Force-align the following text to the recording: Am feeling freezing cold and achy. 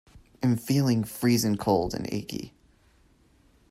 Am 0.41 0.57
feeling 0.57 1.03
freezing 1.03 1.57
cold 1.57 1.93
and 1.93 2.11
achy. 2.11 2.55